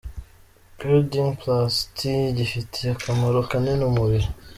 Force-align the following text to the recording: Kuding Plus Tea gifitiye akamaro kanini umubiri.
Kuding 0.79 1.31
Plus 1.39 1.73
Tea 1.95 2.23
gifitiye 2.37 2.89
akamaro 2.95 3.39
kanini 3.49 3.83
umubiri. 3.89 4.27